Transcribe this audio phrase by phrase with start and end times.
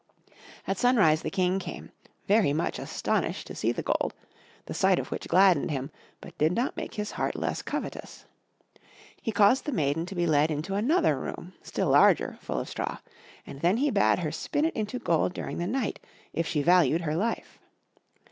[0.65, 1.91] At sunrise the King came,
[2.27, 4.15] very much astonished to see the gold;
[4.65, 8.25] the sight of which gladdened him, but did not make his heart less covetous.
[9.21, 12.97] He caused the maiden to be led into another room, still larger, full of straw;
[13.45, 15.99] and then he bade her spin it into gold during the night
[16.33, 17.59] if she valued her life.